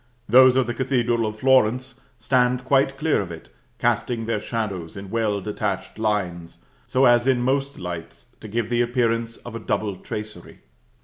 [0.27, 5.11] Those of the Cathedral of Florence stand quite clear of it, casting their shadows in
[5.11, 9.97] well detached lines, so as in most lights to give the appearance of a double
[9.97, 10.61] tracery.